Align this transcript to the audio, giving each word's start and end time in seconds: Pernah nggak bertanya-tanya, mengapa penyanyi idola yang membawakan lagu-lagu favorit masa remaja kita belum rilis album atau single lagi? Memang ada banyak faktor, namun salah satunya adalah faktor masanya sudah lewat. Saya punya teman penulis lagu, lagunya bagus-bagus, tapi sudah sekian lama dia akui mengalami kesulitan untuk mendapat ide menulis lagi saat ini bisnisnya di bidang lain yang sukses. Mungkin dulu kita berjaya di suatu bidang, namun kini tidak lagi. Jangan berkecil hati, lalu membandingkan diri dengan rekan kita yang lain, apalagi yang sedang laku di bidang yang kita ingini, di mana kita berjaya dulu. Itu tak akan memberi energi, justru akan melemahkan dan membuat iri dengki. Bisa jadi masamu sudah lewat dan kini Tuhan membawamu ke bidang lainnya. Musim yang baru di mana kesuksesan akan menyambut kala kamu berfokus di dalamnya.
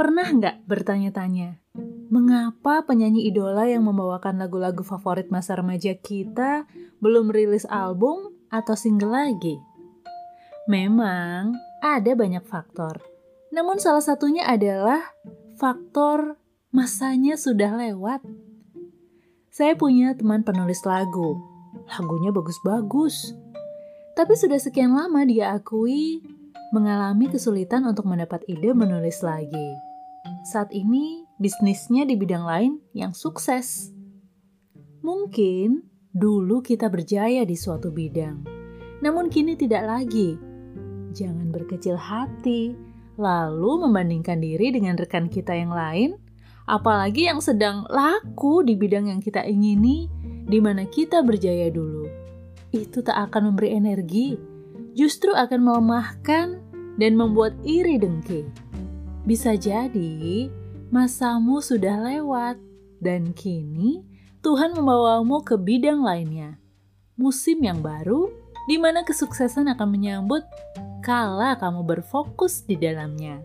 Pernah 0.00 0.32
nggak 0.32 0.64
bertanya-tanya, 0.64 1.60
mengapa 2.08 2.88
penyanyi 2.88 3.28
idola 3.28 3.68
yang 3.68 3.84
membawakan 3.84 4.40
lagu-lagu 4.40 4.80
favorit 4.80 5.28
masa 5.28 5.60
remaja 5.60 5.92
kita 5.92 6.64
belum 7.04 7.28
rilis 7.28 7.68
album 7.68 8.32
atau 8.48 8.72
single 8.72 9.12
lagi? 9.12 9.60
Memang 10.72 11.52
ada 11.84 12.16
banyak 12.16 12.40
faktor, 12.48 13.04
namun 13.52 13.76
salah 13.76 14.00
satunya 14.00 14.48
adalah 14.48 15.04
faktor 15.60 16.40
masanya 16.72 17.36
sudah 17.36 17.68
lewat. 17.76 18.24
Saya 19.52 19.76
punya 19.76 20.16
teman 20.16 20.40
penulis 20.48 20.80
lagu, 20.88 21.36
lagunya 21.92 22.32
bagus-bagus, 22.32 23.36
tapi 24.16 24.32
sudah 24.32 24.56
sekian 24.56 24.96
lama 24.96 25.28
dia 25.28 25.52
akui 25.52 26.24
mengalami 26.72 27.28
kesulitan 27.28 27.84
untuk 27.84 28.08
mendapat 28.08 28.40
ide 28.48 28.72
menulis 28.72 29.20
lagi 29.20 29.89
saat 30.40 30.72
ini 30.72 31.28
bisnisnya 31.36 32.08
di 32.08 32.16
bidang 32.16 32.44
lain 32.44 32.72
yang 32.96 33.12
sukses. 33.12 33.92
Mungkin 35.00 35.84
dulu 36.12 36.64
kita 36.64 36.88
berjaya 36.88 37.44
di 37.44 37.56
suatu 37.56 37.92
bidang, 37.92 38.44
namun 39.04 39.28
kini 39.28 39.56
tidak 39.56 39.84
lagi. 39.84 40.36
Jangan 41.10 41.50
berkecil 41.50 41.96
hati, 41.98 42.76
lalu 43.20 43.84
membandingkan 43.84 44.40
diri 44.40 44.72
dengan 44.72 44.96
rekan 44.96 45.28
kita 45.28 45.52
yang 45.56 45.72
lain, 45.72 46.16
apalagi 46.68 47.28
yang 47.28 47.42
sedang 47.42 47.84
laku 47.88 48.62
di 48.64 48.76
bidang 48.76 49.12
yang 49.12 49.20
kita 49.20 49.44
ingini, 49.44 50.08
di 50.46 50.58
mana 50.62 50.86
kita 50.86 51.20
berjaya 51.20 51.68
dulu. 51.68 52.08
Itu 52.70 53.02
tak 53.02 53.30
akan 53.30 53.52
memberi 53.52 53.74
energi, 53.74 54.38
justru 54.94 55.34
akan 55.34 55.60
melemahkan 55.66 56.46
dan 57.00 57.12
membuat 57.16 57.56
iri 57.66 57.98
dengki. 57.98 58.69
Bisa 59.30 59.54
jadi 59.54 60.50
masamu 60.90 61.62
sudah 61.62 62.02
lewat 62.02 62.58
dan 62.98 63.30
kini 63.30 64.02
Tuhan 64.42 64.74
membawamu 64.74 65.46
ke 65.46 65.54
bidang 65.54 66.02
lainnya. 66.02 66.58
Musim 67.14 67.62
yang 67.62 67.78
baru 67.78 68.26
di 68.66 68.74
mana 68.74 69.06
kesuksesan 69.06 69.70
akan 69.70 69.86
menyambut 69.86 70.42
kala 70.98 71.54
kamu 71.62 71.86
berfokus 71.86 72.66
di 72.66 72.74
dalamnya. 72.74 73.38